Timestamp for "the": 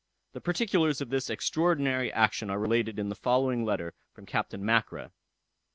0.33-0.41, 3.09-3.15